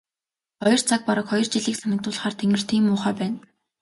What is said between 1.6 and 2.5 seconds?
санагдуулахаар